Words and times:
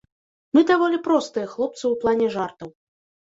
Мы 0.57 0.63
даволі 0.69 0.99
простыя 1.07 1.47
хлопцы 1.53 1.81
ў 1.81 1.93
плане 2.05 2.31
жартаў. 2.37 2.73